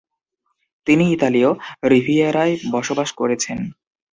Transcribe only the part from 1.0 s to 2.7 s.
ইতালীয় রিভিয়েরায়